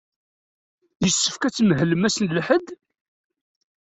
Yessefk 1.03 1.43
ad 1.43 1.53
tmahlem 1.53 2.07
ass 2.07 2.17
n 2.19 2.27
lḥedd? 2.37 2.67